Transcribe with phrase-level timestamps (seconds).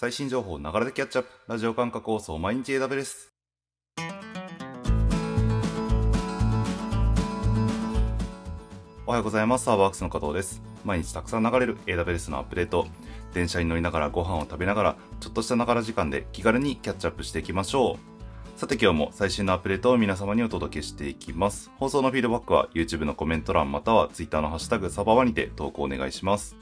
[0.00, 1.28] 最新情報ながらでキャッチアップ。
[1.46, 3.34] ラジオ感覚放送毎日 AW です。
[9.04, 9.66] おはようございます。
[9.66, 10.62] サーバークスの加藤です。
[10.86, 12.86] 毎日たくさん流れる AWS のアップデート。
[13.34, 17.98] 電車に乗りながらご飯を食べながらちょっとしたながら時間で気軽にキャッチアップしていきましょ
[18.56, 18.58] う。
[18.58, 21.70] さて今日も最新のアップデートを皆様にお届けしていきます。
[21.76, 26.56] 放送のフィードバックは YouTube のコメント欄または Twitter のハッシュタグサバワにて投稿お願いします。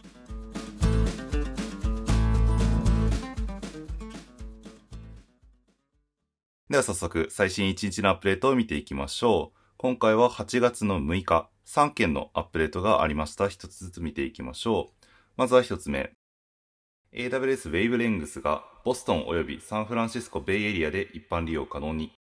[6.70, 9.58] では早速最新1日のアップデートを見ていきましょう。
[9.78, 13.44] 今回は8月の6日、3件のアップデートがありました。
[13.44, 15.06] 1つずつ見ていきましょう。
[15.38, 16.10] まずは1つ目。
[17.14, 22.12] AWS Wavelengths がボストン及びサンフランシスコベイエリアで一般利用可能に。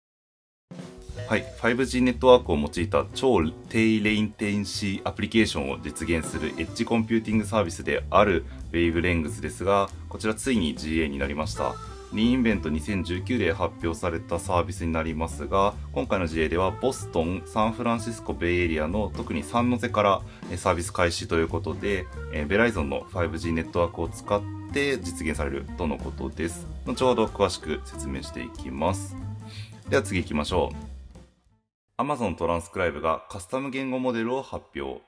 [1.26, 11.74] はい、5G ネットワークを用いた超低レイテンシーアプリケーションを実現するエッジコンピューティングサービスである Wavelengths ですが、こちらついに GA になりました。
[12.12, 20.22] リーンイベント2019で発表されたサービスになりますが、今回の事例ではボストン、サンフランシスコベイエリアの特にサンノゼから
[20.56, 22.06] サービス開始ということで、
[22.48, 24.42] ベライゾンの 5G ネットワークを使っ
[24.72, 26.66] て実現されるとのことです。
[26.86, 29.14] 後ほど詳しく説明していきます。
[29.90, 32.02] では次行きましょう。
[32.02, 35.02] Amazon トランスクライブがカスタム言語モデルを発表。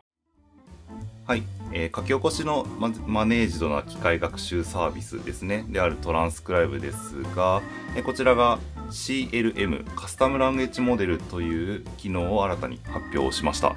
[1.31, 2.67] はい、えー、書き起こしの
[3.07, 7.63] マネージドな機械学習サービスですね、であるトランスクライブですが、
[7.95, 8.59] えー、こちらが
[8.91, 13.77] CLM、カスタムランゲージモデルという機能を新たに発表しました。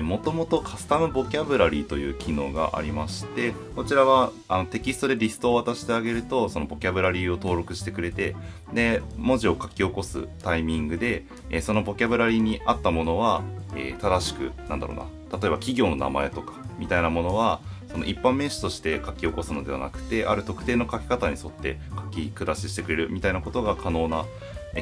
[0.00, 8.34] もともとカスタムボキャブラリーという機能がありまして、こちらはあのテキストでリストを渡してあげると、そのボキャブラリーを登録してくれて、
[8.72, 13.42] で、文字を書き起こすタイミングで、えそのボキャブラリーに合ったものは、
[13.76, 24.24] え、正しく、なんだろうな、例えば企業の名前とか、みたいなものはその一般名詞として書き起こすのではなくてある特定の書き方に沿って書き下ししてくれるみたいなことが可能な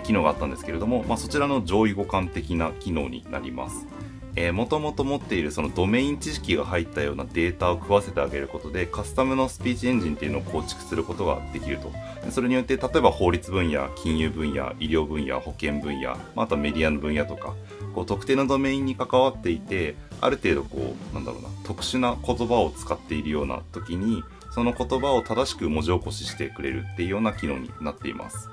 [0.01, 3.87] 機能があったんですけれども、まあ、そちらの上位互換的な機能になります。
[4.35, 11.93] えー、もともと持っているそのドメイン知識が入ったようなデータを食わせてあげることでカスタムのスピーチエンジンっていうのを構築することができると。
[12.31, 17.55] それによって例えば法律分野金融分野医療分野保険分野、まあ、とメディアの分野とか
[17.95, 24.23] こう特定のドメインに関わっていてある程度こうなんだろうな特殊な言葉を使っているような時に
[24.55, 28.49] その言葉を正しく文字起こししてくれるっていうような機能になっています。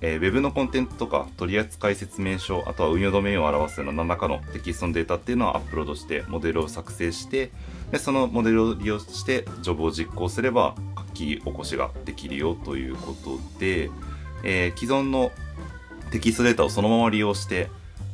[0.00, 7.50] えー、Web のコンテンツとか取扱説明書、あとは運用ドメインを表すような何らかのテキストのデータっていうのをアップロードしてモデルを作成して
[7.90, 13.90] でそのモデルを利用してジョブを実行すれば書き起こしができるよということで、
[14.44, 15.32] えー、既存の
[16.10, 17.68] テキストデータをそのまま利用して、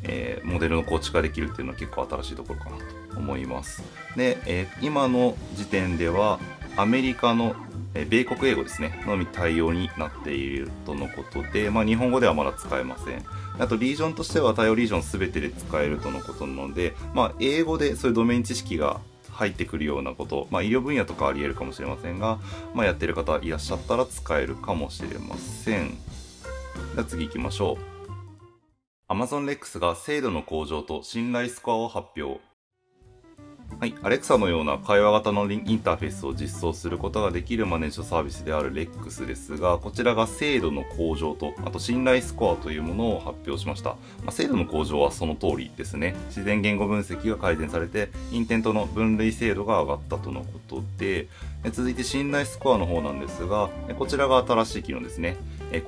[0.05, 3.83] えー、モデルの構築ができるっていうのは結構新しいところかなと思います。
[4.17, 6.41] で、え今の時点では
[6.77, 7.55] アメリカの
[7.95, 13.25] 米国英語ですね、のみ対応になっているとのことで、まあ、日本語ではまだ使えません。
[13.59, 19.01] あと、リージョンとしては対応リージョン全てで使えるとのことなので、まあ、英語でそういうドメイン知識が
[19.31, 22.39] 入ってくるようなこと、まあ、医療分野とかあり得るかもしれませんが、
[22.75, 25.91] まあ、やってる方いらっしゃったら使えるかもしれません。
[26.95, 27.95] では次行きましょう。
[29.13, 32.41] Amazon Lex が精度の向上と信頼スコアを発表。
[33.81, 43.91] はい、アレクサのような会話型のインターフェースを実装することができるマネージドサービスである REX ですが、こちらが精度の向上と、あと信頼スコアというものを発表しました。
[43.91, 46.15] まあ、精度の向上はその通りですね。
[46.29, 51.29] 自然言語分析が改善されて、インテントの分類精度が上がったとのことで、
[51.73, 53.69] 続いて信頼スコアの方なんですが、
[53.99, 55.37] こちらが新しい機能ですね。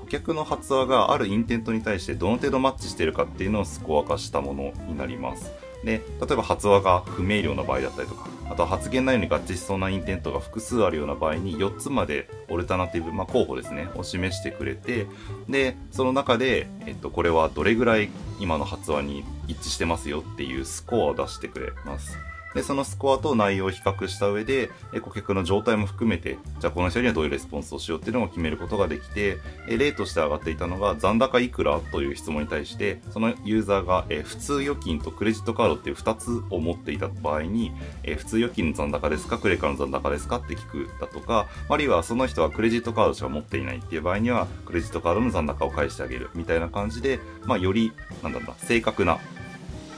[0.01, 5.66] 顧客の発話があるインテントに対してどの程度マッチしているかっていうのをスコア化したものになります。
[5.87, 15.07] で、例えば発話が不明瞭な場合だったりとか、あとは発言内容に合致しそうなインテントが複数あるような場合に4つまでオルタナティブ、まあ、候補ですね、を示してくれて、
[15.49, 18.11] で、その中で、えっと、これはどれぐらい
[18.41, 22.19] 今の発話に一致してますよっていうスコアを出してくれます。
[22.57, 29.37] で、そのスコアと内容を比較した上で、え顧客の状態も含めて、じゃあこの人にはどういうレスポンスをしようっていうのを決めることができて、
[29.69, 37.73] え例として上がっていたのが、残高いくらという質問に対して、そのユーザーが、え普通預金とクレジットカードっていう2つを持っていた場合に、
[38.05, 47.93] え普通預金の残高ですか、クレカの残高ですかって聞くだとか、あるいはその人はクレジットカードしか持っていないっていう場合には、クレジットカードの残高を返してあげるみたいな感じで、まあ、より、
[48.23, 49.19] なんだろうな、正確な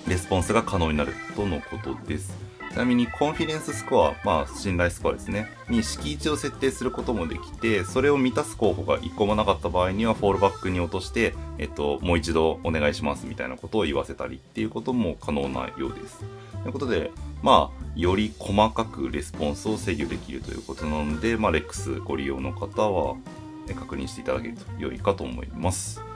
[0.09, 2.48] レスポンスが可能になるとのことです。
[2.73, 16.25] ちなみにコンフィデンススコア、まあ信頼スコアですね、に敷地を設定することもできて、それを満たす候補が1個もなかった場合にはフォールバックに落として、えっと、もう一度お願いしますみたいなことを言わせたりっていうことも可能なようです。
[16.63, 17.11] ということで、
[17.43, 23.17] まあ、より細かくレスポンスを制御できるということなので、まあ、レックスご利用の方は、
[23.75, 26.08] 確認していただけると良いかと思います。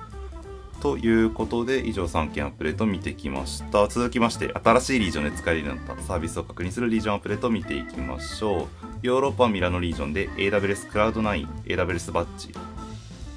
[0.83, 3.87] ということで、以上3件アップデート見てきました。
[3.87, 8.67] 続きまして、新しいリージョンで使えるようになったサービスを確認するリージョンアップデートを見ていきましょう。
[9.01, 12.53] ヨーロッパミラノリージョンで AWS クラウド9、AWS バッジ。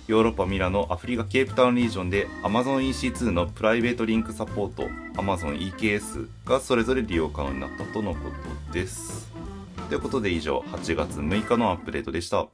[0.07, 8.31] ヨーロッパミラノアフリカケープタウンリージョンで Amazon EC2 のプライベートリンクサポート Amazon EKS がそれぞれ利用可能になったとのこ
[8.67, 9.31] とです。
[9.89, 12.47] ということで以上、8月6日のアップデートでした。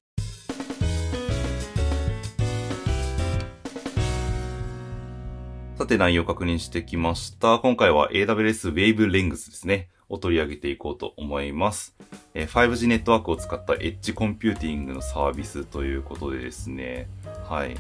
[5.82, 7.58] さて内容確認してきました。
[7.58, 9.90] 今回は AWS Wavelength ですね。
[10.10, 11.96] を取り上げていこうと思います。
[12.36, 17.08] え 5G ネットワークを使ったエッジコンピューティングのサービスということでですね。
[17.50, 17.76] はい。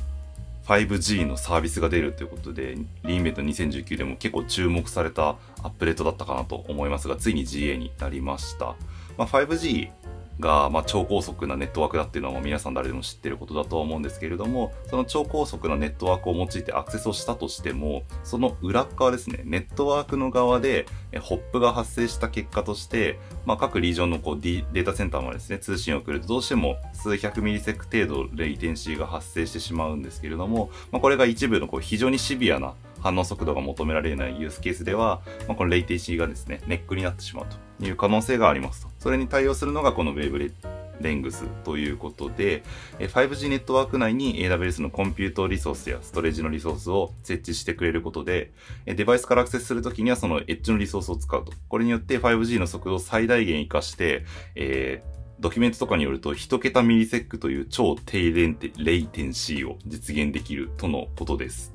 [0.65, 8.75] 5G のサービスが出るということで、 re:Invent 2019でも結構注目されたアップデートだったかなと思いますが、ついに GA になりました。
[9.15, 9.91] まあ、5G
[10.41, 20.85] が、まあ、超高速なネットワークだっていうのは皆さん誰でも知ってることだとは思うんですけれども、その超高速なネットワークを用いてアクセスをしたとしても、その裏側ですね、ネットワークの側で
[21.21, 37.45] ホップが発生した結果として、まあ、各リージョンのこうデータセンターまでですね、通信を送るとどうしても数百ミリセック程度レイテンシーが発生してしまうんですけれども、まあ、これが一部のこう非常にシビアな反応速度が求められないユースケースでは、まあ、このレイテンシーがですね、ネックになってしまう
[37.79, 38.90] という可能性がありますと。
[39.01, 40.51] それに対応するのがこの Wave レ
[41.01, 42.61] レングスということで、
[42.99, 48.51] 5G ネットワーク内に AWS のコンピュートリソースやストレージのリソースを設置してくれることで、
[48.85, 51.51] デバイスからアクセスするときにはそのエッジのリソースを使うと。
[51.67, 61.73] これによって 5G の速度を最大限活かして、えードキュメントとかによると、1桁ミリセックという超低レイテンシーを実現できるとのことです。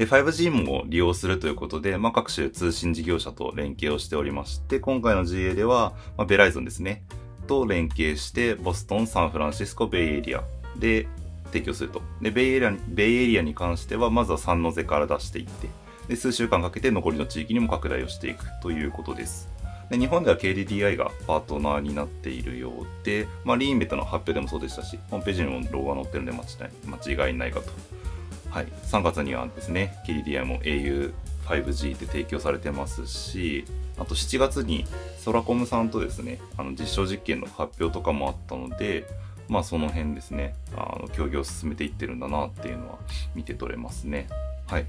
[0.00, 7.02] で、5G も利用するということで、まあ、各種通信事業者と連携をしておりまして、今回の GA では、まあ、ベライゾンですね、
[7.46, 10.42] と連携して、ボストン、サンフランシスコ、ベイエリア
[10.78, 11.06] で
[11.48, 12.00] 提供すると。
[12.22, 15.68] で、ベイエリアベイエリアに関しては、まずはサンノゼから出していって、
[16.08, 19.50] で、数週間かけて残りの地域にも拡大をしていくということです。
[19.90, 27.99] で日本では KDDI がパートナーになっているようで、まあ、リーンベットの発表でもそうでしたし、ホームページにもロゴが載ってるんで間違いないかと
[28.50, 31.12] はい、3月にはですね、KDDI も au
[31.46, 33.64] 5G で提供されてますし、
[33.98, 34.86] あと7月に
[35.18, 39.06] ソラコムさんとですね、あの実証実験の発表とかもあったので、
[39.48, 42.98] まあその辺ですね、あの協議を進めていってるんだなっていうのは
[43.34, 44.28] 見て取れますね。
[44.66, 44.86] はい。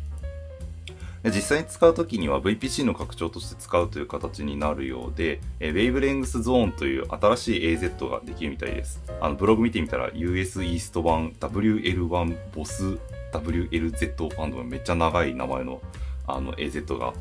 [1.24, 9.04] で実際に使うときには VPC の拡張として使うという形になるようで、え Wavelength Zone という新しい AZ ができるみたいです。
[9.20, 12.98] あのブログ見てみたら US イースト版 WL1 ボス
[13.32, 15.82] WLZ ファンドがめっちゃ長い名前の
[16.28, 17.14] あの AZ が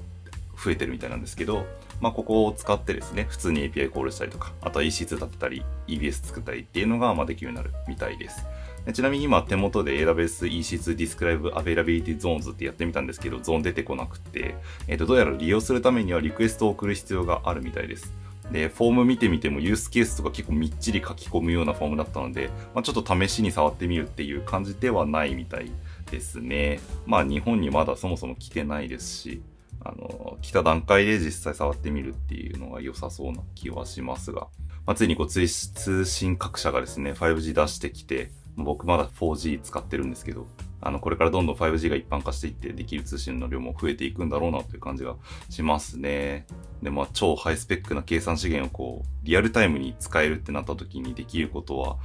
[0.63, 1.65] 増えてるみたいなんですけど、
[2.01, 8.45] まあ、ここを使ってですね、普通に API コールしたりとか、あとは EC2 立てたり、EBS 作ったりっていうのがまあできるようになるみたいです。
[8.85, 14.55] でちなみに今手元で AWS EC2 Describe Availability Zones ってやってみたんですけど、ゾーン出てこなくて、
[14.87, 18.13] えっ、ー、と、どうやら利用するためにはリクエストを送る必要があるみたいです。
[18.51, 25.73] で、フォーム見てみてもユースケースとか結構みっちり書き込むようなフォームだったので、まあ、ちょっと試しに触ってみるっていう感じではないみたいです
[26.11, 26.81] ですね。
[27.07, 29.43] まあ日本にまだそもそも来てないですし、
[29.83, 34.49] あの、来た段階で実際触ってみるっていうのが良さそうな気はしますが、
[34.87, 40.47] まあ、ついにこう通信各社がですね、5G 出してきて、僕まだ 4G 使ってるんですけど、
[40.83, 45.17] あの、これからどんどん 5G が一般化していってできる通信の量も増えていくんだろうなという感じが
[45.49, 46.47] しますね。
[46.83, 51.97] で、まあ、超ハイスペックな計算資源をこう、リアルタイムに使えるってなった時にできることは、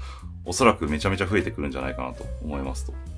[0.45, 3.14] おそらくめちゃめちゃ増えてくるんじゃないかなと思いますと。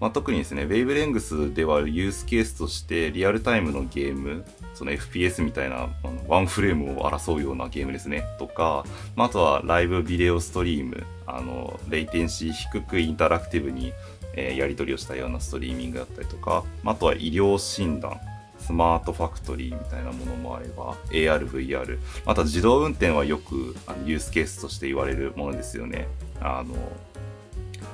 [0.00, 8.84] まあ、特にですね、ウェイブレングスではユースケースとしてリアルタイムのゲーム、その FPS みたいなあのワンフレームを争うようなゲームですね、とか、
[9.16, 13.92] まあ、あとはライブビデオストリーム、あの、レイテンシー低くインタラクティブに、
[14.36, 18.20] えー、やり取りをしたようなストリーミングだったりとか、まあ、あとは医療診断、
[18.58, 26.08] スマートファクトリーみたいなものもあれば、AR、VR、また自動運転はよくあのユースケースとして言われるものですよね。
[26.40, 26.74] あの、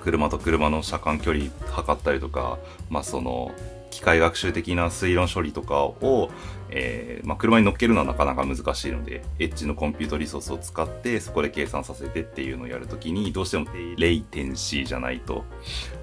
[0.00, 3.52] 車と車の車間距離測ったりとか、まあ、その
[3.90, 6.30] 機械学習的な推論処理とかを、
[6.70, 13.66] えー、まあ、車に乗っけるのはなかなか難しいので、エッジのコンピュートリソースを使ってそこで計算させてっていうのをやるときに、どうしても
[13.96, 15.44] レイテンシーじゃないと、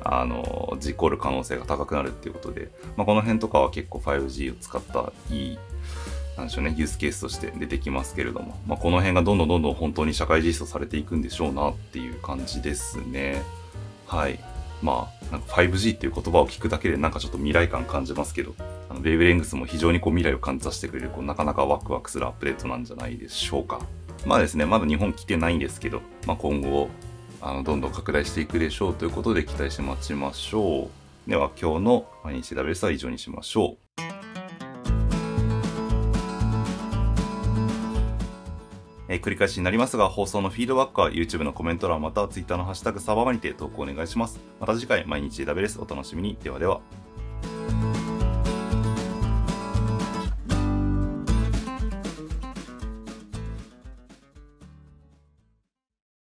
[0.04, 5.60] あの、事故る可能性が高くなるっていうことで、まあ、この辺とかは結構 5G を使ったいい
[6.38, 13.42] なんでしょうね、ユースケースとして出てきますけれども、まあ、この辺がどんどんどんどん本当に社会実装されていくんでしょうなっていう感じですね。
[14.08, 14.40] はい。
[14.82, 18.56] まあ、なんか 5G っていう言葉を聞くだけでなんかちょっと未来感感じますけど、
[18.90, 23.82] あの、ベイブレングスも非常にこう未来を感じさせてくれる、こう、なかなかワクワクするアップデートなんじゃないでしょうか。
[24.26, 26.90] まあですね、まだ日本来てないんですけど、まあ今後、
[27.42, 31.30] あの、どんどん拡大していくでしょうということで期待して待ちましょう。
[31.30, 33.87] では今日の毎日 WS は以上にしましょう。
[39.10, 44.40] えー、繰り返しになりますが、放送のフィードバックは YouTube のコメント欄または Twitter のハッシュタグサババにて投稿お願いします。
[44.60, 46.38] また次回毎日 WS お楽しみに。
[46.42, 47.07] ではでは。